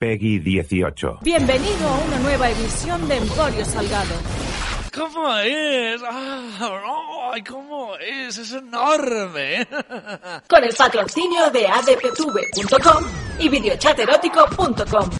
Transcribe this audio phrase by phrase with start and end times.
[0.00, 1.18] Peggy 18.
[1.22, 4.14] Bienvenido a una nueva edición de Emporio Salgado.
[4.94, 6.00] ¿Cómo es?
[6.08, 8.38] Ah, ¡Ay, cómo es!
[8.38, 9.66] ¡Es enorme!
[10.48, 13.04] Con el patrocinio de adptv.com
[13.40, 15.10] y videochaterótico.com.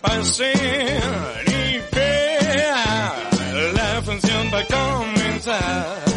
[3.75, 6.09] La función va a comenzar.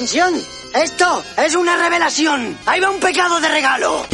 [0.00, 0.32] ¡Atención!
[0.74, 2.56] ¡Esto es una revelación!
[2.64, 4.06] ¡Ahí va un pecado de regalo!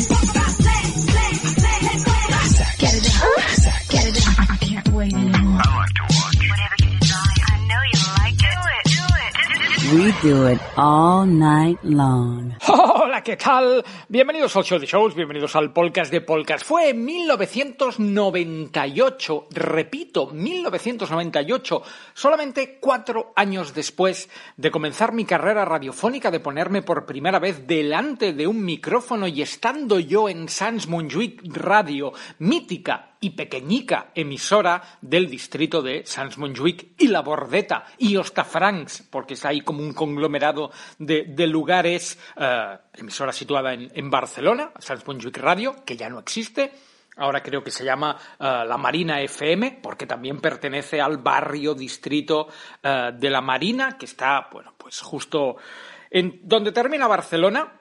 [9.92, 12.56] We do it all night long.
[13.16, 13.82] Hola, ¿qué tal?
[14.10, 16.66] Bienvenidos al show de shows, bienvenidos al podcast de podcast.
[16.66, 24.28] Fue en 1998, repito, 1998, solamente cuatro años después
[24.58, 29.40] de comenzar mi carrera radiofónica, de ponerme por primera vez delante de un micrófono y
[29.40, 36.92] estando yo en Sans Montjuic Radio, mítica y pequeñica emisora del distrito de Sans Montjuic
[36.96, 42.78] y La Bordeta y Hostafrancs, porque es ahí como un conglomerado de, de lugares, eh,
[42.94, 46.72] emisora situada en, en Barcelona, Sans Montjuic Radio, que ya no existe,
[47.18, 52.48] Ahora creo que se llama eh, la Marina FM, porque también pertenece al barrio distrito
[52.82, 55.56] eh, de la Marina, que está, bueno, pues justo
[56.10, 57.72] en donde termina Barcelona,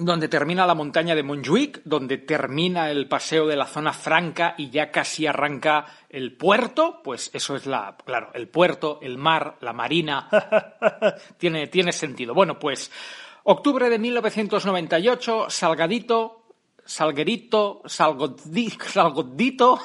[0.00, 4.70] donde termina la montaña de Montjuic, donde termina el paseo de la zona franca y
[4.70, 9.72] ya casi arranca el puerto, pues eso es la, claro, el puerto, el mar, la
[9.72, 10.28] marina,
[11.38, 12.34] tiene, tiene sentido.
[12.34, 12.90] Bueno, pues
[13.44, 16.44] octubre de 1998, Salgadito,
[16.84, 19.78] Salguerito, Salgodito, Salgodito,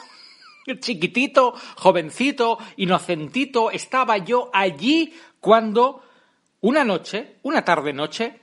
[0.79, 6.01] chiquitito, jovencito, inocentito, estaba yo allí cuando
[6.61, 8.39] una noche, una tarde-noche,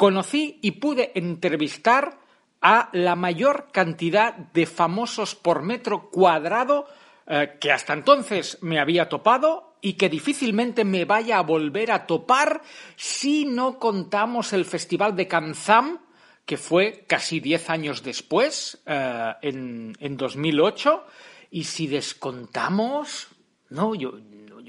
[0.00, 2.20] conocí y pude entrevistar
[2.62, 6.86] a la mayor cantidad de famosos por metro cuadrado
[7.26, 12.06] eh, que hasta entonces me había topado y que difícilmente me vaya a volver a
[12.06, 12.62] topar
[12.96, 15.98] si no contamos el Festival de Kanzam,
[16.46, 21.04] que fue casi diez años después, eh, en, en 2008,
[21.50, 23.28] y si descontamos...
[23.68, 24.12] No, yo,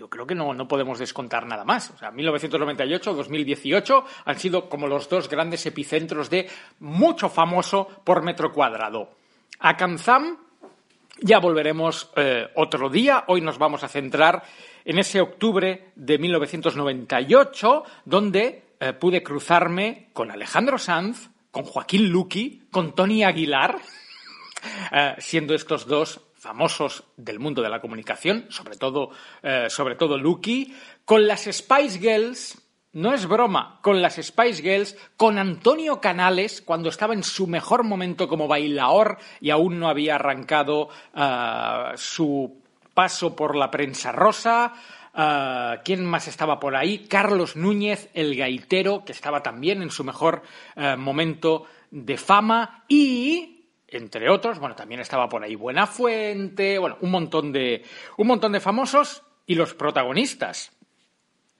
[0.02, 1.92] yo creo que no, no, podemos descontar nada más.
[1.92, 8.24] O sea, 1998, 2018 han sido como los dos grandes epicentros de mucho famoso por
[8.24, 9.12] metro cuadrado.
[9.60, 10.40] A Kanzam
[11.20, 13.26] ya volveremos eh, otro día.
[13.28, 14.42] Hoy nos vamos a centrar
[14.86, 22.64] en ese octubre de 1998, donde eh, pude cruzarme con Alejandro Sanz, con Joaquín Luqui,
[22.72, 23.78] con Tony Aguilar,
[24.92, 29.12] eh, siendo estos dos famosos del mundo de la comunicación, sobre todo,
[29.44, 30.76] eh, sobre todo Lucky,
[31.06, 32.60] con las Spice Girls,
[32.94, 37.84] no es broma, con las Spice Girls, con Antonio Canales, cuando estaba en su mejor
[37.84, 42.60] momento como bailaor y aún no había arrancado uh, su
[42.96, 44.74] paso por la prensa rosa.
[45.14, 47.06] Uh, ¿Quién más estaba por ahí?
[47.08, 50.42] Carlos Núñez, el gaitero, que estaba también en su mejor
[50.76, 52.84] uh, momento de fama.
[52.88, 53.61] Y
[53.92, 57.84] entre otros, bueno, también estaba por ahí Buenafuente, bueno, un montón de,
[58.18, 60.72] un montón de famosos y los protagonistas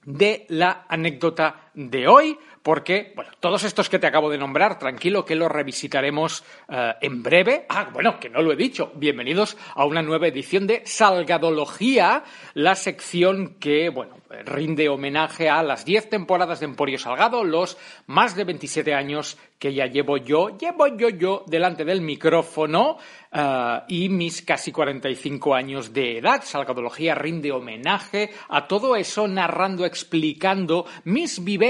[0.06, 5.26] de la anécdota de hoy, porque, bueno, todos estos que te acabo de nombrar, tranquilo
[5.26, 7.66] que los revisitaremos uh, en breve.
[7.70, 8.92] Ah, bueno, que no lo he dicho.
[8.96, 12.24] Bienvenidos a una nueva edición de Salgadología,
[12.54, 18.36] la sección que, bueno, rinde homenaje a las 10 temporadas de Emporio Salgado, los más
[18.36, 22.98] de 27 años que ya llevo yo, llevo yo yo delante del micrófono
[23.32, 26.42] uh, y mis casi 45 años de edad.
[26.44, 31.61] Salgadología rinde homenaje a todo eso narrando, explicando mis vivencias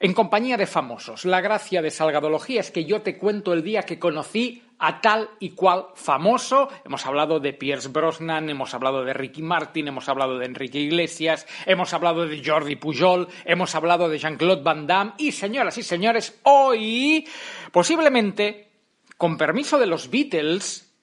[0.00, 1.24] en compañía de famosos.
[1.24, 5.30] La gracia de Salgadología es que yo te cuento el día que conocí a tal
[5.38, 6.68] y cual famoso.
[6.84, 11.46] Hemos hablado de Pierce Brosnan, hemos hablado de Ricky Martin, hemos hablado de Enrique Iglesias,
[11.64, 16.40] hemos hablado de Jordi Pujol, hemos hablado de Jean-Claude Van Damme y señoras y señores,
[16.42, 17.26] hoy
[17.72, 18.68] posiblemente
[19.16, 20.93] con permiso de los Beatles,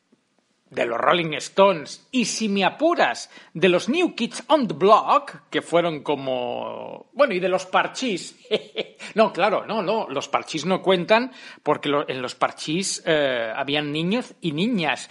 [0.71, 5.49] de los Rolling Stones y, si me apuras, de los New Kids on the Block,
[5.49, 7.09] que fueron como...
[7.13, 8.39] Bueno, y de los Parchís.
[9.15, 11.31] no, claro, no, no, los Parchís no cuentan
[11.61, 15.09] porque en los Parchís eh, habían niños y niñas.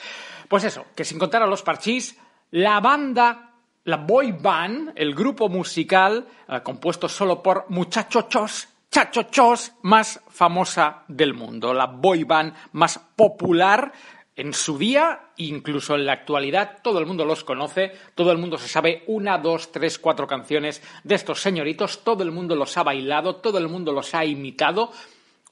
[0.49, 2.19] Pues eso, que sin contar a los Parchís,
[2.51, 3.53] la banda,
[3.85, 11.35] la boy band, el grupo musical eh, compuesto solo por muchachochos, chachochos, más famosa del
[11.35, 13.93] mundo, la boy band más popular
[14.41, 18.57] en su día, incluso en la actualidad, todo el mundo los conoce, todo el mundo
[18.57, 22.83] se sabe una, dos, tres, cuatro canciones de estos señoritos, todo el mundo los ha
[22.83, 24.93] bailado, todo el mundo los ha imitado,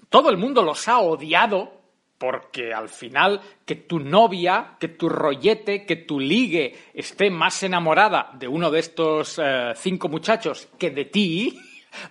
[0.08, 1.70] todo el mundo los ha odiado,
[2.16, 8.30] porque al final que tu novia, que tu rollete, que tu ligue esté más enamorada
[8.38, 11.58] de uno de estos eh, cinco muchachos que de ti,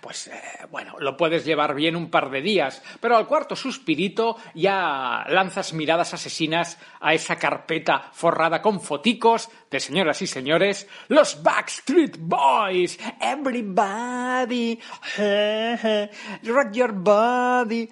[0.00, 0.40] pues eh,
[0.70, 5.72] bueno, lo puedes llevar bien un par de días, pero al cuarto suspirito ya lanzas
[5.72, 12.98] miradas asesinas a esa carpeta forrada con foticos de señoras y señores, los Backstreet Boys,
[13.20, 14.78] everybody,
[16.44, 17.90] rock your body,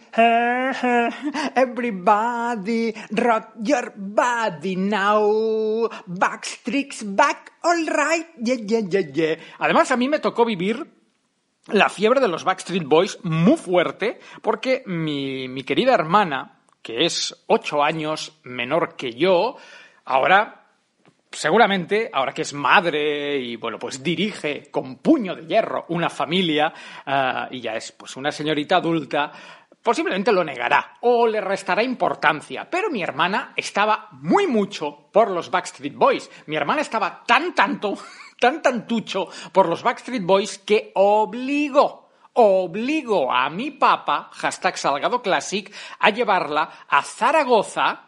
[1.54, 9.36] everybody, rock your body now, Backstreet's back, alright, yeah, yeah, yeah, yeah.
[9.58, 10.96] Además, a mí me tocó vivir
[11.68, 17.44] la fiebre de los Backstreet Boys muy fuerte porque mi, mi querida hermana, que es
[17.46, 19.56] ocho años menor que yo,
[20.04, 20.66] ahora
[21.36, 26.72] seguramente, ahora que es madre y bueno, pues dirige con puño de hierro una familia
[27.04, 29.32] ah, y ya es pues una señorita adulta,
[29.82, 32.69] posiblemente lo negará o le restará importancia.
[32.70, 36.30] Pero mi hermana estaba muy mucho por los Backstreet Boys.
[36.46, 37.94] Mi hermana estaba tan tanto,
[38.38, 42.06] tan tantucho por los Backstreet Boys que obligó
[42.38, 48.06] obligó a mi papá, hashtag Salgado Classic, a llevarla a Zaragoza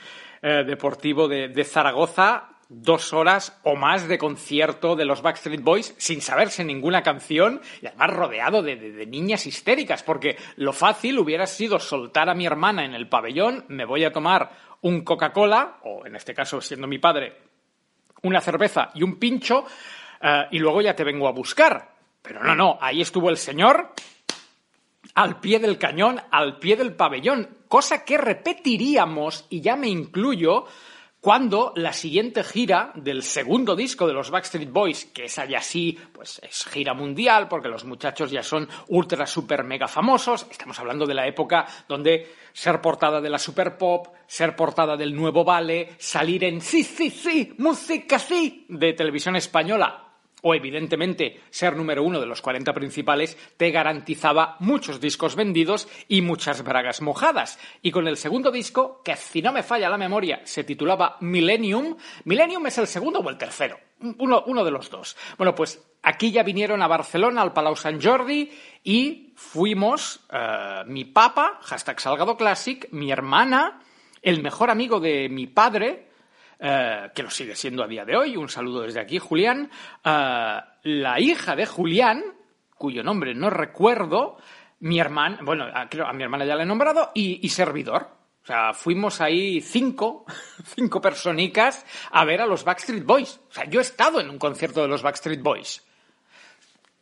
[0.42, 5.96] eh, deportivo de, de Zaragoza, dos horas o más de concierto de los Backstreet Boys
[5.98, 11.80] sin saberse ninguna canción y además rodeado de, niñas histéricas, porque lo fácil hubiera sido
[11.80, 16.16] soltar a mi hermana en el pabellón, me voy a tomar un Coca-Cola, o en
[16.16, 17.38] este caso siendo mi padre,
[18.24, 19.66] una cerveza y un pincho,
[20.22, 21.96] eh, y luego ya te vengo a buscar.
[22.22, 23.94] Pero no, no, ahí estuvo el señor
[25.16, 30.66] al pie del cañón, al pie del pabellón, cosa que repetiríamos, y ya me incluyo,
[31.20, 35.98] cuando la siguiente gira del segundo disco de los Backstreet Boys, que esa ya sí,
[36.14, 41.06] pues es gira mundial, porque los muchachos ya son ultra super mega famosos, estamos hablando
[41.06, 45.96] de la época donde ser portada de la super pop, ser portada del nuevo vale,
[45.98, 50.07] salir en sí, sí, sí, música sí, de televisión española,
[50.42, 56.22] o evidentemente ser número uno de los 40 principales te garantizaba muchos discos vendidos y
[56.22, 57.60] muchas bragas mojadas.
[57.82, 61.98] Y con el segundo disco, que si no me falla la memoria, se titulaba Millennium,
[62.26, 63.80] Millennium es el segundo o el tercero,
[64.20, 65.18] uno, uno de los dos.
[65.38, 68.52] Bueno, pues aquí ya vinieron a Barcelona, al Palau Sant Jordi,
[68.84, 73.82] y fuimos, eh, mi papa, hashtag Salgado Classic, mi hermana,
[74.22, 76.07] el mejor amigo de mi padre,
[76.60, 79.70] eh, que lo sigue siendo a día de hoy, un saludo desde aquí, Julián,
[80.04, 82.24] eh, la hija de Julián,
[82.76, 84.38] cuyo nombre no recuerdo,
[84.80, 88.18] mi hermana, bueno, a, creo, a mi hermana ya la he nombrado, y, y servidor.
[88.44, 90.26] O sea, fuimos ahí cinco,
[90.76, 93.42] cinco personicas a ver a los Backstreet Boys.
[93.50, 95.86] O sea, yo he estado en un concierto de los Backstreet Boys.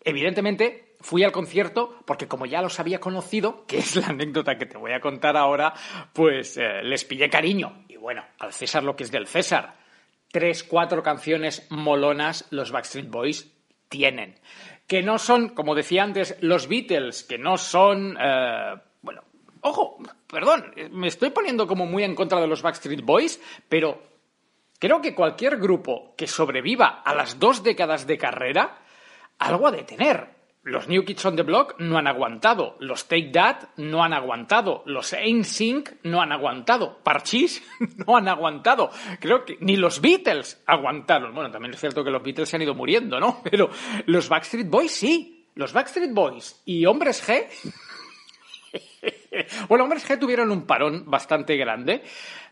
[0.04, 4.66] Evidentemente, fui al concierto porque como ya los había conocido, que es la anécdota que
[4.66, 5.74] te voy a contar ahora,
[6.14, 7.86] pues eh, les pillé cariño.
[7.88, 9.76] Y bueno, al César lo que es del César.
[10.32, 13.52] Tres, cuatro canciones molonas, los Backstreet Boys
[13.88, 14.40] tienen.
[14.88, 19.24] Que no son, como decía antes, los Beatles, que no son, eh, bueno,
[19.62, 19.98] ojo,
[20.28, 24.02] perdón, me estoy poniendo como muy en contra de los Backstreet Boys, pero
[24.80, 28.80] creo que cualquier grupo que sobreviva a las dos décadas de carrera,
[29.40, 30.35] algo ha de tener.
[30.66, 34.82] Los New Kids on the Block no han aguantado, los Take That no han aguantado,
[34.88, 37.62] los Sync no han aguantado, Parchis
[38.08, 38.90] no han aguantado.
[39.20, 41.36] Creo que ni los Beatles aguantaron.
[41.36, 43.42] Bueno, también es cierto que los Beatles se han ido muriendo, ¿no?
[43.50, 43.70] Pero
[44.08, 45.52] los Backstreet Boys sí.
[45.54, 47.48] Los Backstreet Boys y Hombres G
[49.70, 52.04] bueno, Hombres G tuvieron un parón bastante grande,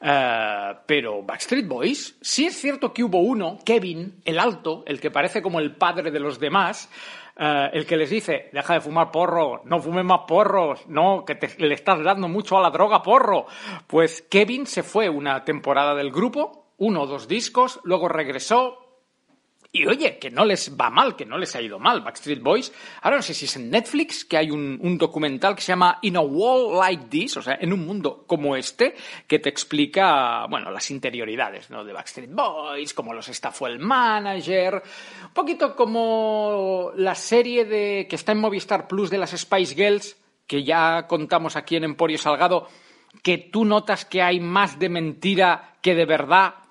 [0.02, 5.12] eh, pero Backstreet Boys, sí es cierto que hubo uno, Kevin, el alto, el que
[5.12, 6.90] parece como el padre de los demás,
[7.36, 11.38] eh, el que les dice, deja de fumar porro, no fumes más porros, no, que
[11.58, 13.48] le estás dando mucho a la droga porro.
[13.88, 18.83] Pues Kevin se fue una temporada del grupo, uno o dos discos, luego regresó,
[19.76, 22.02] y oye, que no les va mal, que no les ha ido mal.
[22.02, 25.72] Backstreet Boys, ahora no sé si es en Netflix, que hay un, documental que se
[25.72, 28.94] llama In a Wall Like This, o sea, en un mundo como este,
[29.26, 31.84] que te explica, bueno, las interioridades, ¿no?
[31.84, 34.84] De Backstreet Boys, cómo los estafó el manager,
[35.24, 40.16] un poquito como la serie de, que está en Movistar Plus de las Spice Girls,
[40.46, 42.68] que ya contamos aquí en Emporio Salgado,
[43.24, 46.63] que tú notas que hay más de mentira que de verdad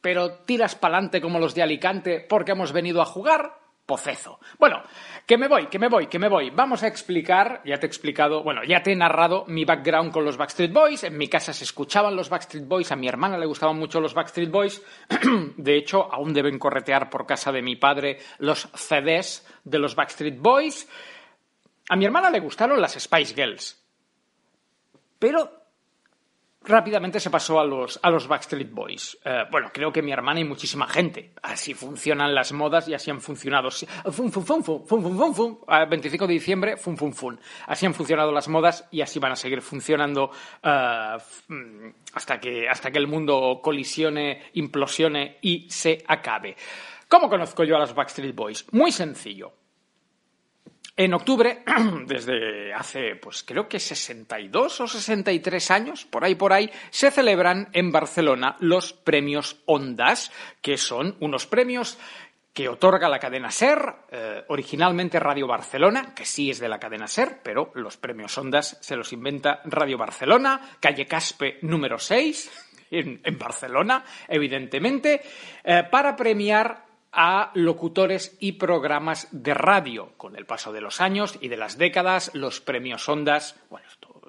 [0.00, 4.38] pero tiras pa'lante como los de Alicante porque hemos venido a jugar, pocezo.
[4.56, 4.84] Bueno,
[5.26, 6.50] que me voy, que me voy, que me voy.
[6.50, 10.24] Vamos a explicar, ya te he explicado, bueno, ya te he narrado mi background con
[10.24, 11.02] los Backstreet Boys.
[11.02, 14.14] En mi casa se escuchaban los Backstreet Boys, a mi hermana le gustaban mucho los
[14.14, 14.80] Backstreet Boys.
[15.56, 20.38] de hecho, aún deben corretear por casa de mi padre los CDs de los Backstreet
[20.38, 20.88] Boys.
[21.88, 23.76] A mi hermana le gustaron las Spice Girls.
[25.18, 25.59] Pero
[26.62, 29.18] rápidamente se pasó a los, a los Backstreet Boys.
[29.24, 31.32] Eh, bueno, creo que mi hermana y muchísima gente.
[31.42, 33.70] Así funcionan las modas y así han funcionado.
[33.70, 37.36] Fum, fum, fum, fum, fum, fum, fum, 25 de diciembre, fum, fum, fum.
[37.66, 40.30] Así han funcionado las modas y así van a seguir funcionando
[40.64, 41.20] uh,
[42.14, 46.56] hasta, que, hasta que el mundo colisione, implosione y se acabe.
[47.08, 48.66] ¿Cómo conozco yo a los Backstreet Boys?
[48.72, 49.59] Muy sencillo.
[50.96, 51.62] En octubre,
[52.06, 57.68] desde hace, pues creo que 62 o 63 años, por ahí por ahí, se celebran
[57.72, 61.98] en Barcelona los premios Ondas, que son unos premios
[62.52, 67.06] que otorga la cadena SER, eh, originalmente Radio Barcelona, que sí es de la cadena
[67.06, 73.38] SER, pero los premios Ondas se los inventa Radio Barcelona, calle Caspe número 6, en,
[73.38, 75.22] Barcelona, evidentemente,
[75.62, 80.12] eh, para premiar a locutores y programas de radio.
[80.16, 84.20] Con el paso de los años y de las décadas, los premios Ondas, bueno, esto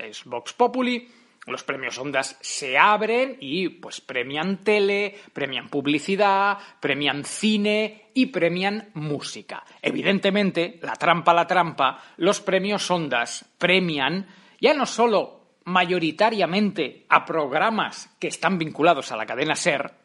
[0.00, 1.08] es, Vox Populi,
[1.46, 8.90] los premios Ondas se abren y pues premian tele, premian publicidad, premian cine y premian
[8.94, 9.64] música.
[9.80, 14.26] Evidentemente, la trampa, la trampa, los premios Ondas premian
[14.60, 20.01] ya no solo mayoritariamente a programas que están vinculados a la cadena SER,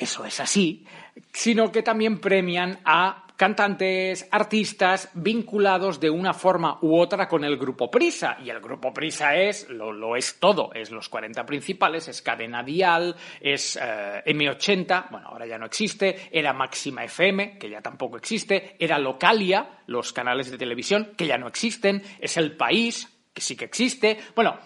[0.00, 0.86] eso es así,
[1.32, 7.56] sino que también premian a cantantes, artistas vinculados de una forma u otra con el
[7.56, 8.36] grupo Prisa.
[8.44, 13.16] Y el grupo Prisa es, lo, es todo, es los 40 principales, es Cadena Dial,
[13.40, 18.76] es eh, M80, bueno, ahora ya no existe, era Máxima FM, que ya tampoco existe,
[18.78, 23.56] era Localia, los canales de televisión, que ya no existen, es El País, que sí
[23.56, 24.18] que existe.
[24.34, 24.58] Bueno,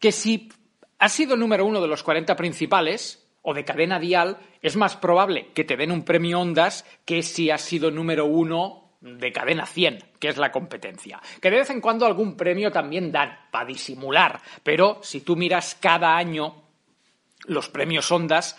[0.00, 0.48] que si
[0.98, 5.52] ha sido número uno de los 40 principales, o de cadena dial, es más probable
[5.54, 10.16] que te den un premio Ondas que si has sido número uno de cadena 100,
[10.18, 11.22] que es la competencia.
[11.40, 15.76] Que de vez en cuando algún premio también dan, para disimular, pero si tú miras
[15.80, 16.64] cada año
[17.46, 18.56] los premios Ondas,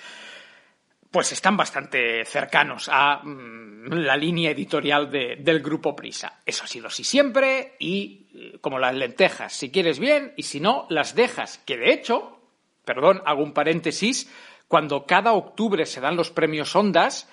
[1.12, 6.39] pues están bastante cercanos a mm, la línea editorial del grupo Prisa.
[6.46, 10.62] Eso ha sido así siempre y eh, como las lentejas, si quieres bien y si
[10.62, 11.58] no, las dejas.
[11.65, 12.39] Que de hecho,
[12.86, 14.32] perdón, hago un paréntesis,
[14.67, 17.29] cuando cada octubre se dan los premios Ondas,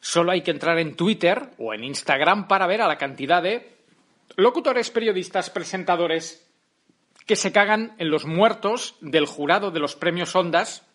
[0.00, 3.76] solo hay que entrar en Twitter o en Instagram para ver a la cantidad de
[4.36, 6.48] locutores, periodistas, presentadores
[7.26, 10.87] que se cagan en los muertos del jurado de los premios Ondas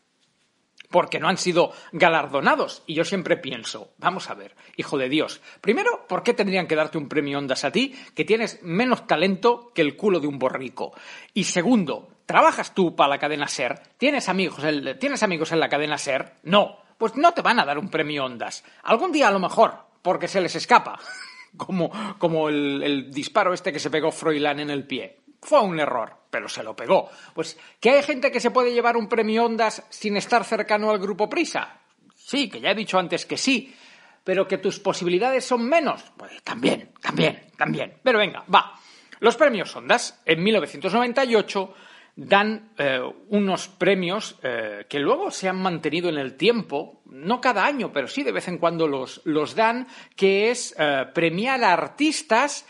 [0.93, 2.83] porque no han sido galardonados.
[2.85, 6.75] Y yo siempre pienso, vamos a ver, hijo de Dios, primero, ¿por qué tendrían que
[6.75, 10.37] darte un premio Ondas a ti, que tienes menos talento que el culo de un
[10.37, 10.93] borrico?
[11.33, 13.81] Y segundo, ¿trabajas tú para la cadena SER?
[13.97, 16.35] ¿Tienes amigos, en, ¿Tienes amigos en la cadena SER?
[16.43, 18.63] No, pues no te van a dar un premio Ondas.
[18.83, 19.73] Algún día a lo mejor,
[20.03, 20.99] porque se les escapa.
[21.57, 25.22] como, como el, el disparo este que se pegó Froilán en el pie.
[25.43, 27.09] Fue un error, pero se lo pegó.
[27.33, 30.99] Pues, ¿que hay gente que se puede llevar un premio Ondas sin estar cercano al
[30.99, 31.81] grupo Prisa?
[32.15, 33.75] Sí, que ya he dicho antes que sí.
[34.23, 36.01] pero que tus posibilidades son menos.
[36.15, 37.97] Pues también, también, también.
[38.01, 38.79] Pero venga, va.
[39.19, 41.73] Los premios Ondas, en 1998,
[42.15, 47.65] dan eh, unos premios eh, que luego se han mantenido en el tiempo, no cada
[47.65, 51.73] año, pero sí de vez en cuando los, los dan, que es eh, premiar a
[51.73, 52.65] artistas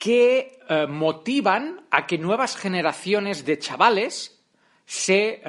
[0.00, 4.40] que motivan a que nuevas generaciones de chavales
[4.86, 5.42] se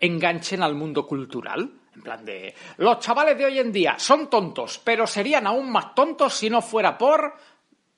[0.00, 1.70] enganchen al mundo cultural.
[1.94, 5.94] En plan de, los chavales de hoy en día son tontos, pero serían aún más
[5.94, 7.34] tontos si no fuera por,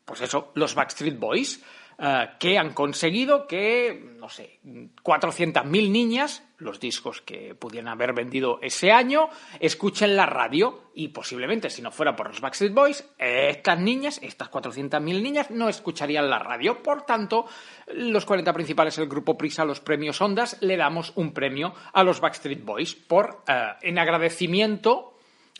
[0.04, 1.62] pues eso, los Backstreet Boys.
[1.98, 4.60] Eh, que han conseguido que, no sé,
[5.02, 11.70] 400.000 niñas, los discos que pudieran haber vendido ese año, escuchen la radio y posiblemente,
[11.70, 16.38] si no fuera por los Backstreet Boys, estas niñas, estas 400.000 niñas, no escucharían la
[16.38, 16.82] radio.
[16.82, 17.46] Por tanto,
[17.94, 22.20] los 40 principales del grupo Prisa, los premios Ondas, le damos un premio a los
[22.20, 25.14] Backstreet Boys por, eh, en agradecimiento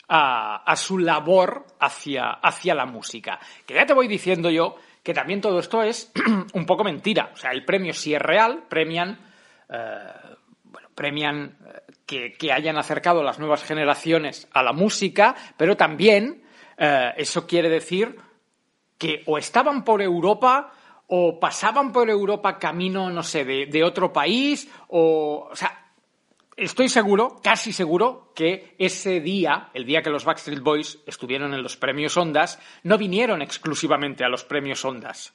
[0.09, 3.41] a, a, su labor hacia, hacia la música.
[3.65, 4.77] Que ya te voy diciendo yo
[5.07, 6.11] que también todo esto es
[6.55, 7.31] un poco mentira.
[7.33, 9.17] O sea, el premio sí es real, premian,
[9.69, 9.99] eh,
[10.97, 11.57] premian
[12.09, 16.43] eh, que, hayan acercado las nuevas generaciones a la música, pero también
[16.77, 18.17] eh, eso quiere decir
[18.99, 20.73] que o estaban por Europa
[21.07, 25.86] o pasaban por Europa camino, no sé, de, de otro país, o, o sea,
[26.57, 31.63] Estoy seguro, casi seguro, que ese día, el día que los Backstreet Boys estuvieron en
[31.63, 35.35] los premios Ondas, no vinieron exclusivamente a los premios Ondas.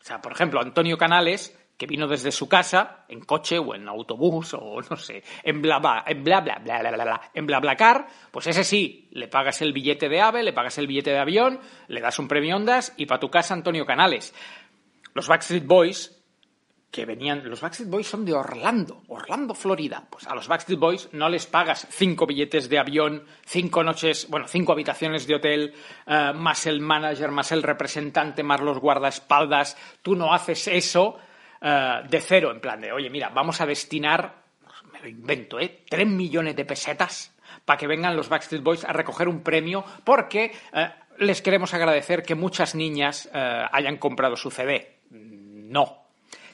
[0.00, 3.86] O sea, por ejemplo, Antonio Canales, que vino desde su casa, en coche o en
[3.86, 7.60] autobús o no sé, en bla bla, en bla bla bla bla bla, en bla
[7.60, 11.10] bla car, pues ese sí, le pagas el billete de AVE, le pagas el billete
[11.10, 14.32] de avión, le das un premio Ondas y para tu casa Antonio Canales.
[15.12, 16.21] Los Backstreet Boys
[16.92, 20.04] que venían, los Backstreet Boys son de Orlando, Orlando, Florida.
[20.10, 24.46] Pues a los Backstreet Boys no les pagas cinco billetes de avión, cinco noches, bueno,
[24.46, 25.74] cinco habitaciones de hotel,
[26.06, 29.74] eh, más el manager, más el representante, más los guardaespaldas.
[30.02, 31.16] Tú no haces eso
[31.62, 34.42] eh, de cero, en plan de, oye, mira, vamos a destinar,
[34.92, 35.84] me lo invento, ¿eh?
[35.88, 40.52] Tres millones de pesetas para que vengan los Backstreet Boys a recoger un premio porque
[40.74, 44.98] eh, les queremos agradecer que muchas niñas hayan comprado su CD.
[45.10, 46.01] No,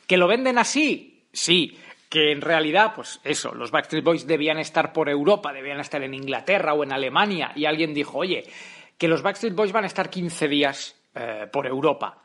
[0.08, 1.28] ¿Que lo venden así?
[1.32, 1.78] Sí.
[2.08, 6.14] Que en realidad, pues eso, los Backstreet Boys debían estar por Europa, debían estar en
[6.14, 8.44] Inglaterra o en Alemania, y alguien dijo, oye,
[8.96, 12.22] que los Backstreet Boys van a estar 15 días eh, por Europa.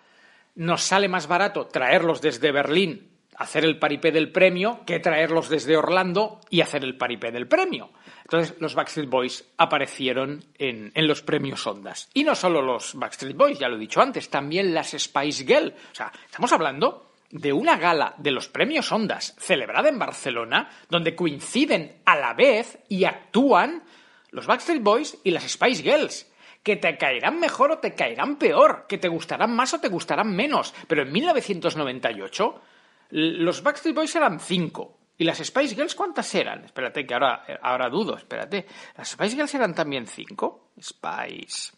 [0.56, 5.76] Nos sale más barato traerlos desde Berlín, hacer el paripé del premio, que traerlos desde
[5.76, 7.92] Orlando y hacer el paripé del premio.
[8.22, 12.10] Entonces los Backstreet Boys aparecieron en, en, los premios Ondas.
[12.14, 15.74] Y no solo los Backstreet Boys, ya lo he dicho antes, también las Spice Girl.
[15.92, 21.16] O sea, estamos hablando de una gala de los premios Ondas celebrada en Barcelona, donde
[21.16, 23.84] coinciden a la vez y actúan
[24.30, 26.32] los Backstreet Boys y las Spice Girls.
[26.62, 30.34] Que te caerán mejor o te caerán peor, que te gustarán más o te gustarán
[30.34, 30.74] menos.
[30.88, 32.62] Pero en 1998
[33.10, 35.00] los Backstreet Boys eran cinco.
[35.18, 36.66] ¿Y las Spice Girls cuántas eran?
[36.66, 38.68] Espérate, que ahora, ahora dudo, espérate.
[38.96, 40.70] ¿Las Spice Girls eran también cinco?
[40.80, 41.72] Spice.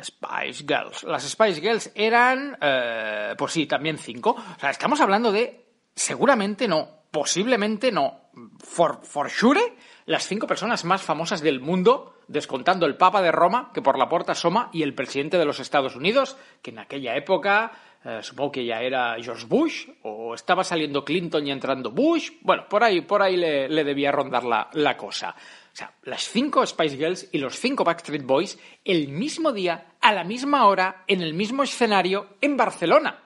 [0.00, 1.04] Spice Girls.
[1.04, 4.30] Las Spice Girls eran, eh, pues sí, también cinco.
[4.30, 9.60] O sea, estamos hablando de, seguramente no, posiblemente no, for, for sure,
[10.06, 14.08] las cinco personas más famosas del mundo, descontando el Papa de Roma, que por la
[14.08, 17.72] puerta asoma, y el presidente de los Estados Unidos, que en aquella época
[18.04, 22.32] eh, supongo que ya era George Bush, o estaba saliendo Clinton y entrando Bush.
[22.40, 25.36] Bueno, por ahí, por ahí le, le debía rondar la, la cosa.
[25.72, 30.12] O sea, las cinco Spice Girls y los cinco Backstreet Boys el mismo día, a
[30.12, 33.22] la misma hora, en el mismo escenario, en Barcelona.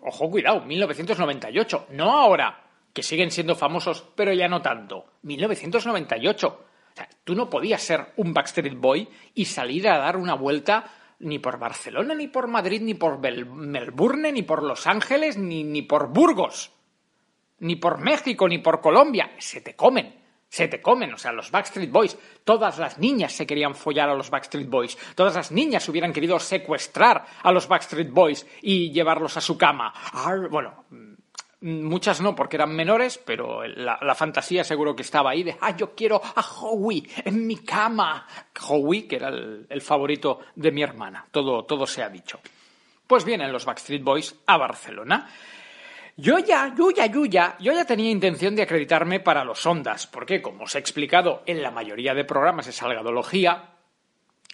[0.00, 5.04] Ojo, cuidado, 1998, no ahora, que siguen siendo famosos, pero ya no tanto.
[5.22, 6.48] 1998.
[6.48, 10.90] O sea, tú no podías ser un Backstreet Boy y salir a dar una vuelta
[11.18, 15.82] ni por Barcelona, ni por Madrid, ni por Melbourne, ni por Los Ángeles, ni, ni
[15.82, 16.72] por Burgos,
[17.58, 19.32] ni por México, ni por Colombia.
[19.38, 20.25] Se te comen
[20.56, 24.14] se te comen, o sea, los Backstreet Boys, todas las niñas se querían follar a
[24.14, 29.36] los Backstreet Boys, todas las niñas hubieran querido secuestrar a los Backstreet Boys y llevarlos
[29.36, 29.92] a su cama.
[30.50, 35.58] bueno, mm, muchas no porque eran menores, pero la, fantasía seguro que estaba ahí de,
[35.60, 38.26] ah, yo quiero a Howie en mi cama.
[38.66, 42.40] Howie, que era el, favorito de mi hermana, todo, todo se ha dicho.
[43.06, 45.28] Pues vienen los Backstreet Boys a Barcelona.
[46.18, 50.06] Yo ya, yo ya, yo ya, yo ya tenía intención de acreditarme para los ondas,
[50.06, 53.76] porque como os he explicado en la mayoría de programas de salgadología,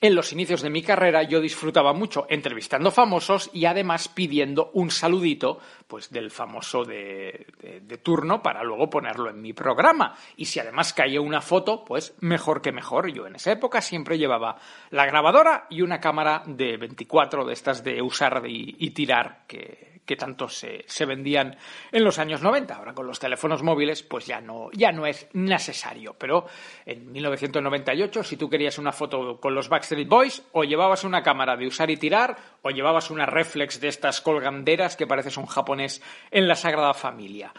[0.01, 4.91] en los inicios de mi carrera yo disfrutaba mucho entrevistando famosos y además pidiendo un
[4.91, 7.47] saludito pues del famoso de,
[7.81, 10.17] de, turno para luego ponerlo en mi programa.
[10.37, 13.13] Y si además caía una foto, pues mejor que mejor.
[13.13, 14.57] Yo en esa época siempre llevaba
[14.91, 19.92] la grabadora y una cámara de 24 de estas de usar y, y tirar que,
[20.05, 21.57] que tanto se, se, vendían
[21.93, 22.75] en los años 90.
[22.75, 26.15] Ahora con los teléfonos móviles pues ya no, ya no es necesario.
[26.19, 26.47] Pero
[26.85, 31.57] en 1998 si tú querías una foto con los Backstreet Boys o llevabas una cámara
[31.57, 36.03] de usar y tirar o llevabas una reflex de estas colganderas que pareces un japonés
[36.31, 37.53] en la Sagrada Familia.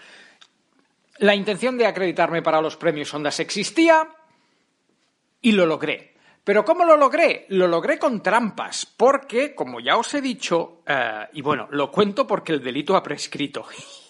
[1.19, 4.07] La intención de acreditarme para los premios Ondas existía
[5.41, 6.12] y lo logré.
[6.43, 7.45] Pero ¿cómo lo logré?
[7.49, 12.27] Lo logré con trampas, porque, como ya os he dicho, uh, y bueno, lo cuento
[12.27, 13.65] porque el delito ha prescrito.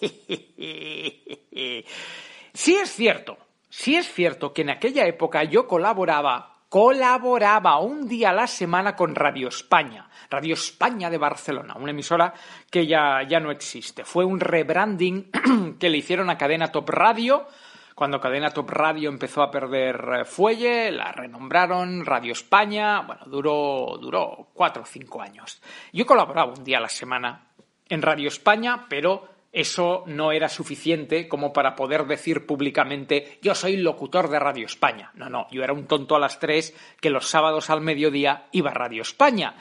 [2.52, 8.30] sí es cierto, sí es cierto que en aquella época yo colaboraba, colaboraba un día
[8.30, 12.34] a la semana con Radio España, Radio España de Barcelona, una emisora
[12.68, 14.04] que ya, ya no existe.
[14.04, 15.30] Fue un rebranding
[15.78, 17.46] que le hicieron a Cadena Top Radio,
[17.94, 23.00] cuando Cadena Top Radio empezó a perder fuelle, la renombraron Radio España.
[23.02, 25.62] Bueno, duró, duró cuatro o cinco años.
[25.92, 27.52] Yo colaboraba un día a la semana
[27.88, 33.76] en Radio España, pero eso no era suficiente como para poder decir públicamente yo soy
[33.76, 35.12] locutor de Radio España.
[35.14, 38.70] No, no, yo era un tonto a las tres que los sábados al mediodía iba
[38.70, 39.54] a Radio España.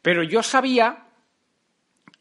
[0.00, 1.06] Pero yo sabía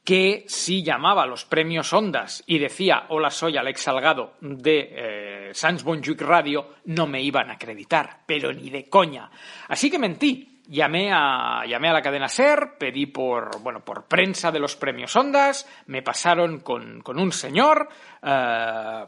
[0.03, 5.49] que si llamaba a los premios Ondas y decía hola soy Alex Salgado de eh,
[5.53, 9.29] Sans Bonjuic Radio, no me iban a acreditar, pero ni de coña.
[9.67, 10.47] Así que mentí.
[10.67, 15.13] Llamé a, llamé a la cadena SER, pedí por, bueno, por prensa de los premios
[15.17, 17.89] Ondas, me pasaron con, con un señor,
[18.21, 19.05] eh,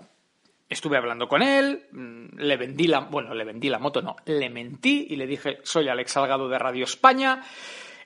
[0.68, 1.88] estuve hablando con él,
[2.36, 5.88] le vendí la, bueno, le vendí la moto, no, le mentí y le dije soy
[5.88, 7.42] Alex Salgado de Radio España.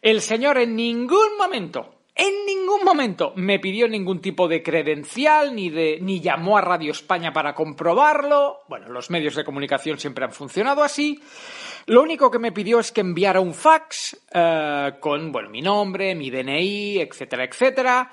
[0.03, 5.69] El señor en ningún momento en ningún momento me pidió ningún tipo de credencial ni,
[5.69, 8.61] de, ni llamó a Radio España para comprobarlo.
[8.67, 11.21] Bueno, los medios de comunicación siempre han funcionado así.
[11.85, 16.15] Lo único que me pidió es que enviara un fax eh, con bueno, mi nombre,
[16.15, 18.11] mi DNI, etcétera, etcétera.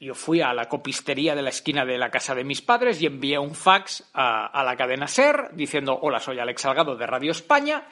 [0.00, 3.06] Yo fui a la copistería de la esquina de la casa de mis padres y
[3.06, 7.86] envié un fax a, la cadena SER diciendo hola, soy Alex Salgado de Radio España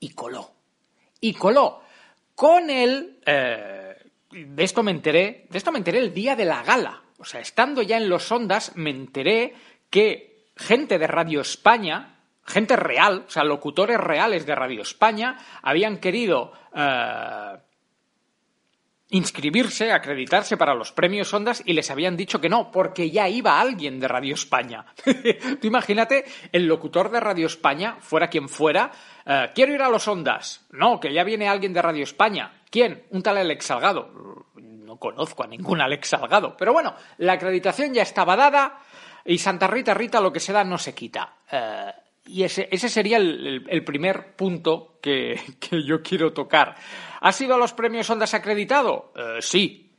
[0.00, 0.50] y coló.
[1.20, 1.82] Y coló
[2.34, 3.20] con el...
[3.26, 3.89] Eh,
[4.30, 7.02] de esto me enteré, de esto me enteré el día de la gala.
[7.18, 9.54] O sea, estando ya en los ondas, me enteré
[9.90, 12.16] que gente de Radio España,
[12.46, 17.58] gente real, o sea, locutores reales de Radio España, habían querido uh,
[19.10, 23.60] inscribirse, acreditarse para los premios Ondas y les habían dicho que no, porque ya iba
[23.60, 24.86] alguien de Radio España.
[25.60, 28.90] Tú imagínate el locutor de Radio España, fuera quien fuera,
[29.26, 30.66] uh, quiero ir a los Ondas.
[30.70, 32.62] No, que ya viene alguien de Radio España.
[32.70, 33.04] ¿Quién?
[33.10, 34.12] Un tal Alex Salgado.
[34.54, 36.56] No conozco a ningún Alex Salgado.
[36.56, 38.78] Pero bueno, la acreditación ya estaba dada
[39.24, 41.34] y Santa Rita Rita lo que se da no se quita.
[41.52, 46.76] Uh, y ese, ese sería el, el, primer punto que, que, yo quiero tocar.
[47.20, 49.12] ¿Ha sido a los premios Ondas acreditado?
[49.16, 49.92] Uh, sí,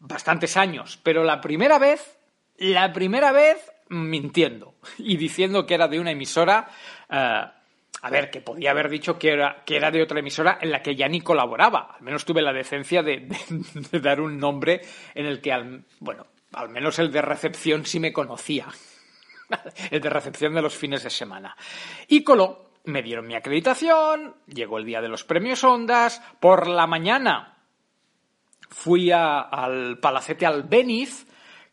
[0.00, 0.98] bastantes años.
[1.02, 2.18] Pero la primera vez,
[2.56, 3.58] la primera vez
[3.90, 6.68] mintiendo y diciendo que era de una emisora
[7.10, 7.58] uh,
[8.00, 10.82] a ver, que podía haber dicho que era, que era de otra emisora en la
[10.82, 11.96] que ya ni colaboraba.
[11.96, 14.82] Al menos tuve la decencia de, de, de dar un nombre
[15.14, 18.68] en el que, al, bueno, al menos el de recepción sí me conocía.
[19.90, 21.56] el de recepción de los fines de semana.
[22.08, 26.86] Y coló, me dieron mi acreditación, llegó el día de los premios Ondas, por la
[26.86, 27.58] mañana
[28.68, 31.26] fui al Palacete Albéniz,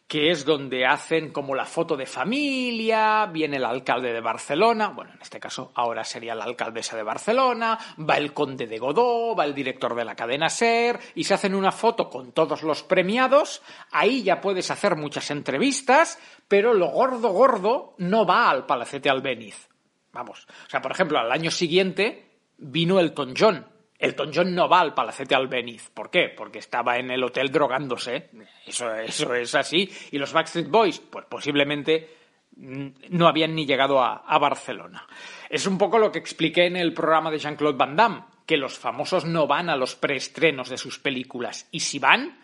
[0.07, 5.13] que es donde hacen como la foto de familia, viene el alcalde de Barcelona, bueno,
[5.13, 9.45] en este caso ahora sería la alcaldesa de Barcelona, va el conde de Godó, va
[9.45, 13.63] el director de la cadena SER, y se hacen una foto con todos los premiados,
[13.91, 19.69] ahí ya puedes hacer muchas entrevistas, pero lo gordo gordo no va al Palacete Albéniz.
[20.11, 23.65] Vamos, o sea, por ejemplo, al año siguiente vino Elton John,
[24.05, 25.89] Elton John no va al Palacete Albéniz.
[25.89, 26.29] ¿Por qué?
[26.29, 28.29] Porque estaba en el hotel drogándose.
[28.65, 29.89] Eso, eso es así.
[30.11, 32.15] Y los Backstreet Boys, pues posiblemente
[32.57, 35.05] no habían ni llegado a, Barcelona.
[35.49, 38.77] Es un poco lo que expliqué en el programa de Jean-Claude Van Damme, que los
[38.77, 41.67] famosos no van a los preestrenos de sus películas.
[41.71, 42.37] Y si van,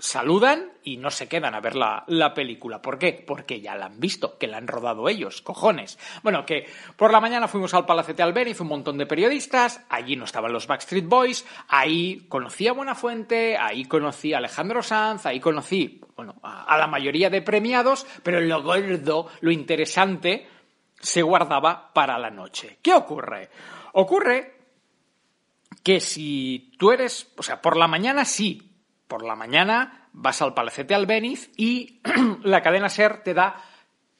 [0.00, 2.82] saludan y no se quedan a ver la, la, película.
[2.82, 3.22] ¿Por qué?
[3.26, 5.98] Porque ya la han visto, que la han rodado ellos, cojones.
[6.22, 10.24] Bueno, que por la mañana fuimos al Palacete Albéniz, un montón de periodistas, allí no
[10.24, 16.00] estaban los Backstreet Boys, ahí conocí a Buenafuente, ahí conocí a Alejandro Sanz, ahí conocí,
[16.16, 20.48] bueno, a, a la mayoría de premiados, pero lo gordo, lo interesante,
[20.98, 22.78] se guardaba para la noche.
[22.82, 23.50] ¿Qué ocurre?
[23.92, 24.54] Ocurre
[25.82, 28.69] que si tú eres, o sea, por la mañana sí,
[29.10, 32.00] por la mañana vas al Palacete Albéniz y
[32.44, 33.60] la cadena SER te da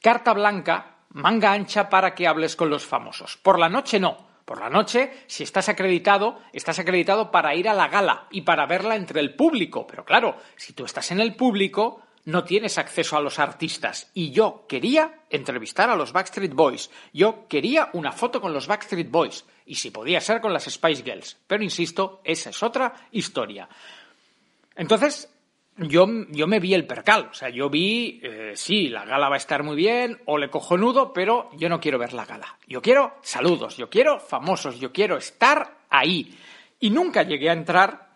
[0.03, 3.39] carta blanca, manga ancha para que hables con los famosos.
[3.39, 4.29] Por la noche no.
[4.45, 8.67] Por la noche, si estás acreditado, estás acreditado para ir a la gala y para
[8.67, 9.87] verla entre el público.
[9.87, 14.11] Pero claro, si tú estás en el público, no tienes acceso a los artistas.
[14.13, 16.91] Y yo quería entrevistar a los Backstreet Boys.
[17.13, 19.45] Yo quería una foto con los Backstreet Boys.
[19.67, 21.39] Y si podía ser con las Spice Girls.
[21.47, 23.69] Pero insisto, esa es otra historia.
[24.77, 25.29] Entonces,
[25.77, 27.29] yo, yo me vi el percal.
[27.31, 30.51] O sea, yo vi, eh, sí, la gala va a estar muy bien, o le
[30.51, 32.59] cojo nudo, pero yo no quiero ver la gala.
[32.67, 36.37] Yo quiero saludos, yo quiero famosos, yo quiero estar ahí.
[36.81, 38.11] Y nunca llegué a entrar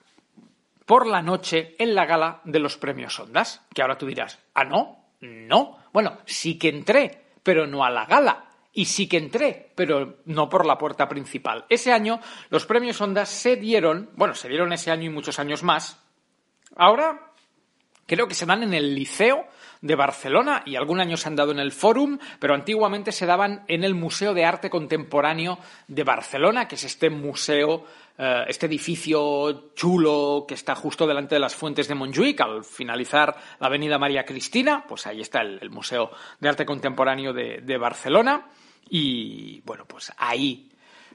[0.84, 3.62] por la noche en la gala de los premios Ondas.
[3.74, 5.78] Que ahora tú dirás, ah, no, no.
[5.92, 8.46] Bueno, sí que entré, pero no a la gala.
[8.72, 11.64] Y sí que entré, pero no por la puerta principal.
[11.68, 15.62] Ese año los premios Ondas se dieron, bueno, se dieron ese año y muchos años
[15.62, 16.03] más.
[16.76, 17.34] Ahora
[18.06, 19.46] Creo que se dan en el Liceo
[19.80, 23.64] de Barcelona y algún año se han dado en el Fórum, pero antiguamente se daban
[23.66, 25.58] en el Museo de Arte Contemporáneo
[25.88, 27.86] de Barcelona, que es este museo,
[28.18, 33.34] eh, este edificio chulo que está justo delante de las fuentes de Montjuic, al finalizar
[33.58, 36.10] la avenida María Cristina, pues ahí está el, Museo
[36.40, 38.48] de Arte Contemporáneo de, de Barcelona.
[38.90, 40.70] Y bueno, pues ahí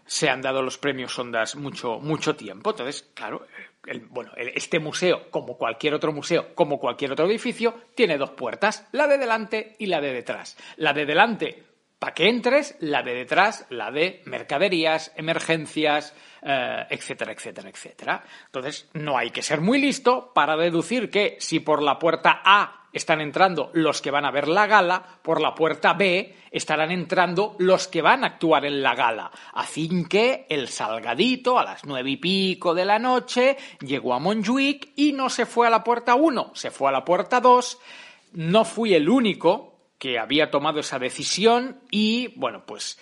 [0.06, 2.72] se han dado los premios Ondas mucho, mucho tiempo.
[2.72, 3.46] Entonces, claro,
[4.10, 9.08] bueno, este museo, como cualquier otro museo, como cualquier otro edificio, tiene dos puertas, la
[9.08, 10.58] de delante y la de detrás.
[10.78, 11.64] La de delante,
[12.00, 18.24] para que entres, la de detrás, la de mercaderías, emergencias, eh, etcétera, etcétera, etcétera.
[18.46, 22.88] Entonces, no hay que ser muy listo para deducir que si por la puerta A
[22.94, 27.56] están entrando los que van a ver la gala, por la puerta B estarán entrando
[27.60, 29.30] los que van a actuar en la gala.
[29.54, 34.94] Así que el Salgadito a las nueve y pico de la noche llegó a Montjuic
[34.96, 37.80] y no se fue a la puerta 1, se fue a la puerta 2.
[38.32, 39.69] No fui el único
[40.00, 42.98] que había tomado esa decisión y, bueno, pues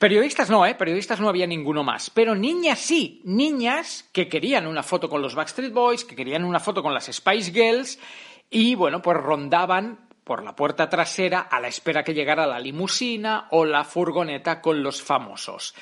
[0.00, 0.74] Periodistas no, ¿eh?
[0.74, 2.08] Periodistas no había ninguno más.
[2.08, 6.58] Pero niñas sí, niñas que querían una foto con los Backstreet Boys, que querían una
[6.58, 7.98] foto con las Spice Girls
[8.48, 13.46] y bueno, pues rondaban por la puerta trasera a la espera que llegara la limusina
[13.50, 15.74] o la furgoneta con los famosos.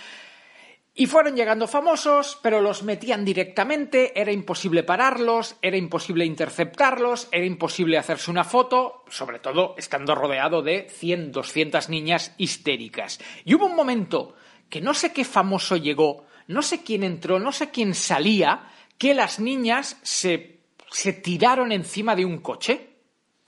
[1.00, 7.46] Y fueron llegando famosos, pero los metían directamente, era imposible pararlos, era imposible interceptarlos, era
[7.46, 13.20] imposible hacerse una foto, sobre todo estando rodeado de 100, 200 niñas histéricas.
[13.44, 14.34] Y hubo un momento
[14.68, 18.64] que no sé qué famoso llegó, no sé quién entró, no sé quién salía,
[18.98, 20.58] que las niñas se
[20.90, 22.87] se tiraron encima de un coche.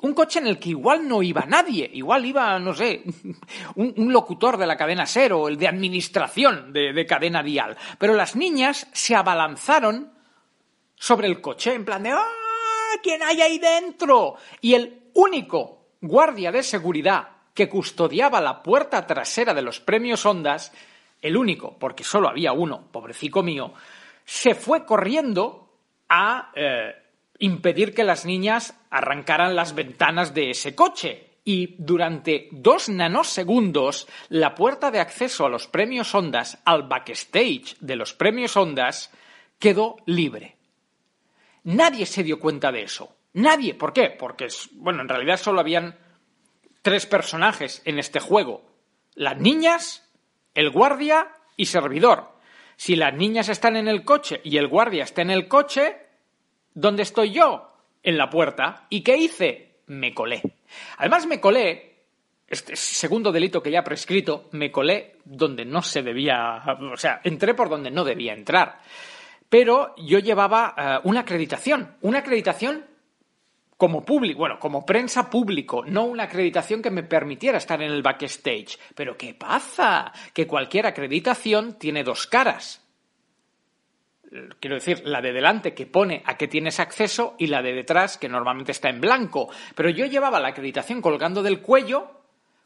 [0.02, 3.02] Un coche en el que igual no iba nadie, igual iba, no sé,
[3.76, 7.76] un, locutor de la cadena SER o el de administración de, de cadena dial.
[7.98, 10.12] Pero las niñas se abalanzaron
[10.94, 12.26] sobre el coche en plan de ¡Ah!
[13.02, 14.36] ¿Quién hay ahí dentro?
[14.60, 20.72] Y el único guardia de seguridad que custodiaba la puerta trasera de los premios Ondas,
[21.20, 23.74] el único, porque solo había uno, pobrecico mío,
[24.24, 25.68] se fue corriendo
[26.08, 26.99] a eh,
[27.40, 31.26] impedir que las niñas arrancaran las ventanas de ese coche.
[31.42, 37.96] Y durante dos nanosegundos, la puerta de acceso a los premios Ondas, al backstage de
[37.96, 39.10] los premios Ondas,
[39.58, 40.56] quedó libre.
[41.64, 43.16] Nadie se dio cuenta de eso.
[43.32, 43.74] Nadie.
[43.74, 44.10] ¿Por qué?
[44.10, 45.98] Porque, bueno, en realidad solo habían
[46.82, 48.70] tres personajes en este juego.
[49.14, 50.08] Las niñas,
[50.54, 52.32] el guardia y servidor.
[52.76, 55.99] Si las niñas están en el coche y el guardia está en el coche,
[56.74, 57.68] ¿Dónde estoy yo?
[58.02, 58.86] En la puerta.
[58.88, 59.80] ¿Y qué hice?
[59.86, 60.42] Me colé.
[60.98, 61.90] Además me colé,
[62.46, 67.54] este segundo delito que ya prescrito, me colé donde no se debía, o sea, entré
[67.54, 68.80] por donde no debía entrar.
[69.48, 72.86] Pero yo llevaba eh, una acreditación, una acreditación
[73.76, 78.02] como público, bueno, como prensa público, no una acreditación que me permitiera estar en el
[78.02, 78.78] backstage.
[78.94, 80.12] Pero ¿qué pasa?
[80.34, 82.84] Que cualquier acreditación tiene dos caras
[84.60, 88.18] quiero decir, la de delante que pone a qué tienes acceso y la de detrás
[88.18, 89.48] que normalmente está en blanco.
[89.74, 92.10] Pero yo llevaba la acreditación colgando del cuello,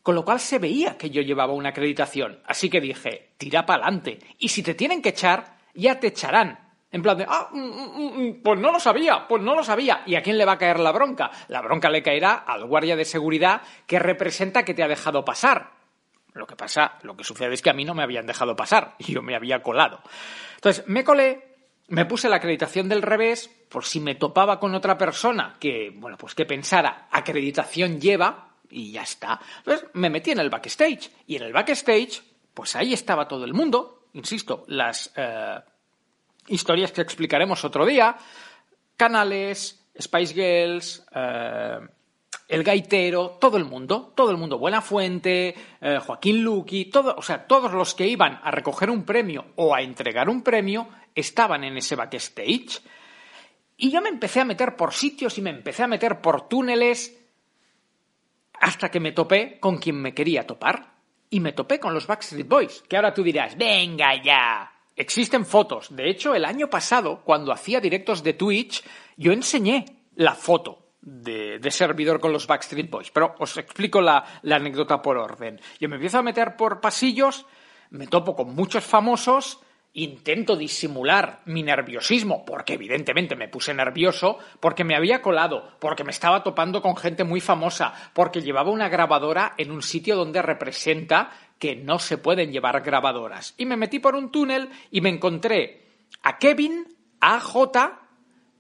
[0.03, 2.41] con lo cual se veía que yo llevaba una acreditación.
[2.47, 4.19] Así que dije, tira para adelante.
[4.39, 6.59] Y si te tienen que echar, ya te echarán.
[6.91, 10.03] En plan de, ah, mm, mm, mm, pues no lo sabía, pues no lo sabía.
[10.07, 11.31] ¿Y a quién le va a caer la bronca?
[11.49, 15.73] La bronca le caerá al guardia de seguridad que representa que te ha dejado pasar.
[16.35, 18.95] Lo que pasa, lo que sucede es que a mí no me habían dejado pasar
[18.99, 20.03] y yo me había colado.
[20.57, 21.54] Entonces, me colé,
[21.89, 26.17] me puse la acreditación del revés por si me topaba con otra persona que, bueno,
[26.17, 29.41] pues que pensara acreditación lleva y ya está.
[29.59, 32.23] Entonces me metí en el backstage y en el backstage,
[32.55, 35.61] pues ahí estaba todo el mundo, insisto, las, eh,
[36.47, 38.17] Historias que explicaremos otro día.
[38.97, 41.79] Canales, Spice Girls, eh,
[42.49, 47.23] El Gaitero, todo el mundo, todo el mundo, Buena Fuente, eh, Joaquín Luqui, todo, o
[47.23, 51.65] sea, todos los que iban a recoger un premio o a entregar un premio estaban
[51.65, 52.81] en ese backstage.
[53.77, 57.21] Y yo me empecé a meter por sitios y me empecé a meter por túneles
[58.61, 60.95] hasta que me topé con quien me quería topar.
[61.31, 64.73] Y me topé con los Backstreet Boys, que ahora tú dirás, venga ya.
[64.95, 65.95] Existen fotos.
[65.95, 68.85] De hecho, el año pasado, cuando hacía directos de Twitch,
[69.17, 73.11] yo enseñé la foto de, de servidor con los Backstreet Boys.
[73.11, 75.61] Pero os explico la, la anécdota por orden.
[75.81, 77.47] Yo me empiezo a meter por pasillos,
[77.91, 79.61] me topo con muchos famosos,
[79.95, 86.11] intento disimular mi nerviosismo, porque evidentemente me puse nervioso, porque me había colado, porque me
[86.11, 91.31] estaba topando con gente muy famosa, porque llevaba una grabadora en un sitio donde representa
[91.59, 93.55] que no se pueden llevar grabadoras.
[93.57, 95.87] Y me metí por un túnel y me encontré
[96.23, 96.87] a Kevin,
[97.21, 98.01] a J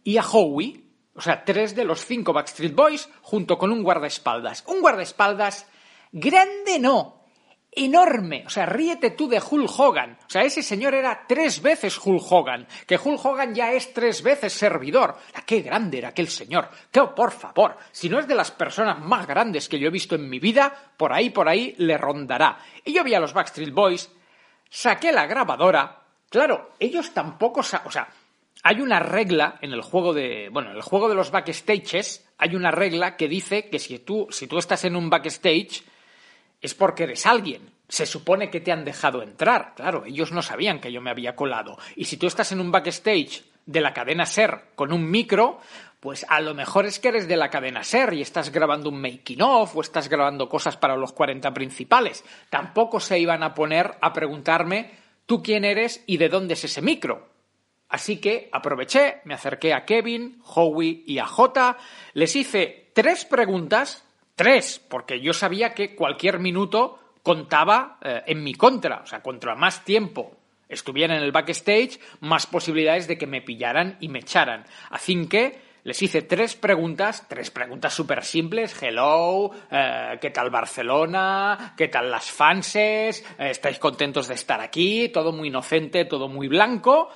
[0.05, 0.85] y a Howie,
[1.16, 4.64] o sea, tres de los cinco Backstreet Boys, junto con un guardaespaldas.
[4.68, 5.66] Un guardaespaldas
[6.12, 7.13] grande no,
[7.76, 8.44] enorme.
[8.46, 10.18] O sea, ríete tú de Hulk Hogan.
[10.26, 12.66] O sea, ese señor era tres veces Hulk Hogan.
[12.87, 15.16] Que Hulk Hogan ya es tres veces servidor.
[15.46, 16.68] ¡Qué grande era aquel señor!
[16.90, 17.76] ¡Que, por favor!
[17.92, 20.72] Si no es de las personas más grandes que yo he visto en mi vida,
[20.96, 22.58] por ahí, por ahí le rondará.
[22.84, 24.10] Y yo vi a los Backstreet Boys,
[24.68, 26.02] saqué la grabadora.
[26.28, 27.60] Claro, ellos tampoco...
[27.60, 28.08] O sea,
[28.66, 30.48] hay una regla en el juego de.
[30.50, 34.26] Bueno, en el juego de los backstages hay una regla que dice que si tú,
[34.30, 35.84] si tú estás en un backstage
[36.64, 37.70] es porque eres alguien.
[37.88, 39.74] Se supone que te han dejado entrar.
[39.77, 41.77] Claro, ellos no sabían que yo me había colado.
[41.94, 45.61] Y si tú estás en un backstage de la cadena Ser con un micro,
[46.00, 48.98] pues a lo mejor es que eres de la cadena Ser y estás grabando un
[48.98, 52.24] making of o estás grabando cosas para los 40 principales.
[52.48, 54.92] Tampoco se iban a poner a preguntarme
[55.27, 57.29] tú quién eres y de dónde es ese micro.
[57.90, 61.77] Así que aproveché, me acerqué a Kevin, Howie y a Jota,
[62.14, 64.03] les hice tres preguntas
[64.35, 69.03] Tres, porque yo sabía que cualquier minuto contaba eh, en mi contra.
[69.03, 70.37] O sea, contra más tiempo
[70.68, 74.64] estuviera en el backstage, más posibilidades de que me pillaran y me echaran.
[74.90, 78.75] Así que les hice tres preguntas, tres preguntas súper simples.
[78.83, 81.75] Hello, eh, ¿qué tal Barcelona?
[81.77, 83.25] ¿Qué tal las fanses?
[83.38, 85.11] Eh, ¿Estáis contentos de estar aquí?
[85.11, 87.11] Todo muy inocente, todo muy blanco.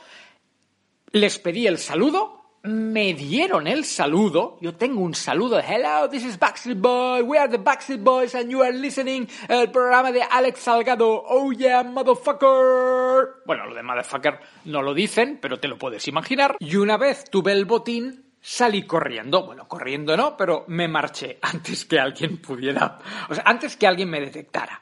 [1.12, 4.58] Les pedí el saludo me dieron el saludo.
[4.60, 5.60] Yo tengo un saludo.
[5.60, 7.22] Hello, this is Backstreet Boy.
[7.22, 11.24] We are the Backstreet Boys and you are listening el programa de Alex Salgado.
[11.28, 13.42] Oh yeah, motherfucker.
[13.46, 16.56] Bueno, lo de motherfucker no lo dicen, pero te lo puedes imaginar.
[16.58, 19.46] Y una vez tuve el botín, salí corriendo.
[19.46, 22.98] Bueno, corriendo no, pero me marché antes que alguien pudiera.
[23.28, 24.80] O sea, antes que alguien me detectara.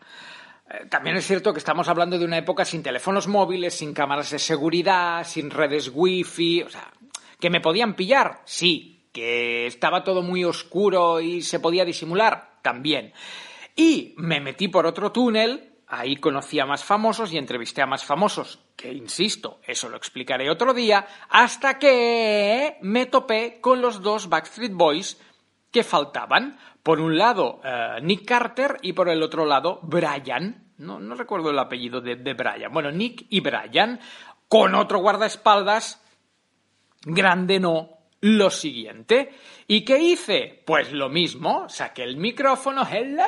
[0.69, 4.31] Eh, también es cierto que estamos hablando de una época sin teléfonos móviles, sin cámaras
[4.31, 6.91] de seguridad, sin redes wifi, o sea,
[7.41, 8.43] ¿Que me podían pillar?
[8.45, 9.09] Sí.
[9.13, 12.59] ¿Que estaba todo muy oscuro y se podía disimular?
[12.63, 13.13] También.
[13.75, 18.05] Y me metí por otro túnel, ahí conocí a más famosos y entrevisté a más
[18.05, 24.29] famosos, que insisto, eso lo explicaré otro día, hasta que me topé con los dos
[24.29, 25.21] Backstreet Boys
[25.71, 26.59] que faltaban.
[26.83, 30.73] Por un lado, eh, Nick Carter y por el otro lado, Brian.
[30.79, 32.73] No, no recuerdo el apellido de, de Brian.
[32.73, 34.01] Bueno, Nick y Brian,
[34.49, 36.06] con otro guardaespaldas
[37.07, 39.31] grande no, lo siguiente.
[39.69, 40.63] ¿Y qué hice?
[40.67, 43.25] Pues lo mismo, saqué el micrófono, hello,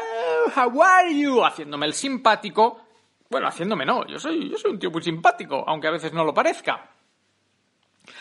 [0.55, 2.85] how are you, haciéndome el simpático.
[3.31, 6.25] Bueno, haciéndome no, yo soy, yo soy un tío muy simpático, aunque a veces no
[6.25, 6.91] lo parezca.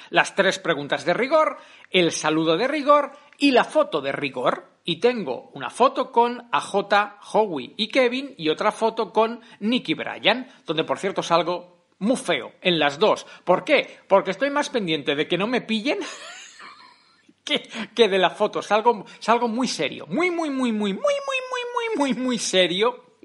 [0.09, 1.57] Las tres preguntas de rigor,
[1.91, 4.77] el saludo de rigor y la foto de rigor.
[4.83, 10.47] Y tengo una foto con AJ, Howie y Kevin y otra foto con Nicky Bryan,
[10.65, 13.25] donde por cierto salgo muy feo en las dos.
[13.43, 13.99] ¿Por qué?
[14.07, 15.99] Porque estoy más pendiente de que no me pillen
[17.43, 18.61] que, de la foto.
[18.61, 20.05] Salgo, salgo muy serio.
[20.07, 23.03] Muy, muy, muy, muy, muy, muy, muy, muy, muy, muy serio.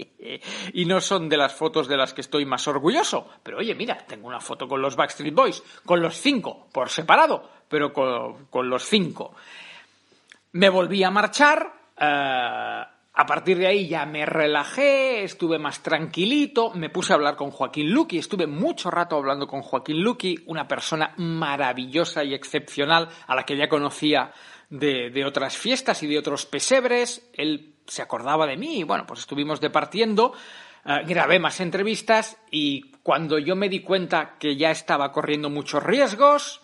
[0.72, 3.28] Y no son de las fotos de las que estoy más orgulloso.
[3.42, 7.48] Pero oye, mira, tengo una foto con los Backstreet Boys, con los cinco, por separado,
[7.68, 9.35] pero con, con los cinco.
[10.52, 11.72] Me volví a marchar.
[11.98, 12.82] Eh,
[13.14, 17.50] a partir de ahí ya me relajé, estuve más tranquilito, me puse a hablar con
[17.50, 23.35] Joaquín Luqui, estuve mucho rato hablando con Joaquín Luqui, una persona maravillosa y excepcional a
[23.35, 24.33] la que ya conocía
[24.71, 27.31] de, otras fiestas y de otros pesebres.
[27.35, 30.33] Él se acordaba de mí y bueno, pues estuvimos departiendo.
[30.87, 35.83] Eh, grabé más entrevistas y cuando yo me di cuenta que ya estaba corriendo muchos
[35.83, 36.62] riesgos,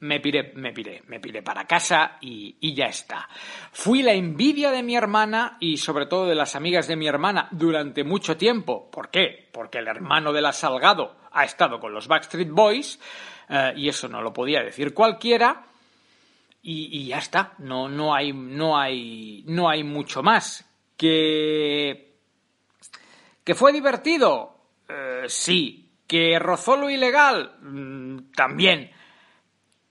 [0.00, 3.28] me piré, me piré, me piré para casa y, y, ya está.
[3.72, 7.48] Fui la envidia de mi hermana y sobre todo de las amigas de mi hermana
[7.50, 8.90] durante mucho tiempo.
[8.90, 9.48] ¿Por qué?
[9.52, 12.98] Porque el hermano de la Salgado ha estado con los Backstreet Boys.
[13.48, 15.64] eh, y eso no lo podía decir cualquiera.
[16.68, 20.68] Y, ya está, no, no, hay, no, hay, no hay mucho más.
[20.96, 22.16] Que,
[23.44, 24.56] que fue divertido,
[24.88, 25.92] eh, sí.
[26.08, 28.90] Que rozó lo ilegal, mm, también.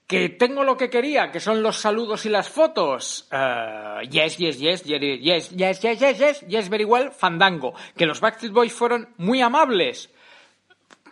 [0.06, 3.28] Que tengo lo que quería, que son los saludos y las fotos.
[3.32, 7.74] Uh, yes, yes, yes, yes, yes, yes, yes, yes, yes, yes, very well, fandango.
[7.96, 10.08] Que los Backstreet Boys fueron muy amables.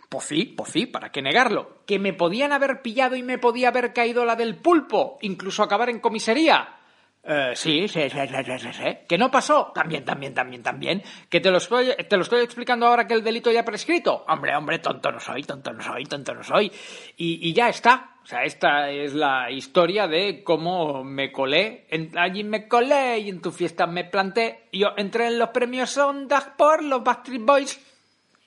[0.07, 1.79] Pues sí, pues sí, ¿para qué negarlo?
[1.85, 5.89] Que me podían haber pillado y me podía haber caído la del pulpo, incluso acabar
[5.89, 6.75] en comisaría.
[7.21, 9.71] Eh, sí, sí, sí, sí, sí, ¿Que no pasó?
[9.73, 11.03] También, también, también, también.
[11.27, 14.23] ¿Que te lo, estoy, te lo estoy explicando ahora que el delito ya prescrito?
[14.27, 16.71] Hombre, hombre, tonto no soy, tonto no soy, tonto no soy.
[17.17, 18.14] Y, y ya está.
[18.25, 21.85] O sea, esta es la historia de cómo me colé.
[22.17, 24.67] Allí me colé y en tu fiesta me planté.
[24.73, 27.79] Yo entré en los premios Ondas por los Backstreet Boys.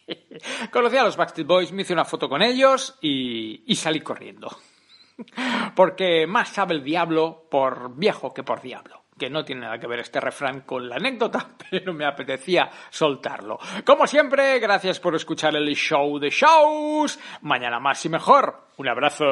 [0.73, 4.51] Conocí a los Backstreet Boys, me hice una foto con ellos y, y salí corriendo.
[5.77, 9.05] Porque más sabe el diablo por viejo que por diablo.
[9.19, 13.59] Que no tiene nada que ver este refrán con la anécdota, pero me apetecía soltarlo.
[13.85, 17.19] Como siempre, gracias por escuchar el show de shows.
[17.43, 18.69] Mañana más y mejor.
[18.77, 19.25] Un abrazo.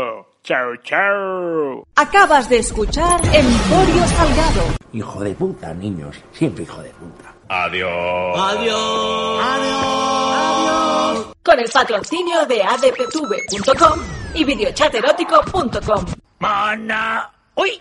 [0.42, 1.86] Chao, chao.
[1.94, 4.62] Acabas de escuchar Emporio Salgado.
[4.92, 6.16] Hijo de puta, niños.
[6.32, 7.32] Siempre hijo de puta.
[7.48, 8.36] Adiós.
[8.36, 9.40] Adiós.
[9.44, 11.32] Adiós.
[11.44, 14.00] Con el patrocinio de adptv.com
[14.34, 16.04] y videochaterótico.com.
[16.40, 17.30] Mana.
[17.54, 17.80] ¡Uy!